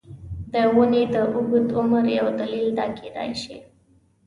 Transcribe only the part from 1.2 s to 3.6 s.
اوږد عمر یو دلیل دا کېدای شي.